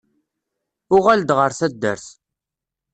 Uɣal-d 0.95 1.29
ɣer 1.37 1.51
taddart. 1.59 2.05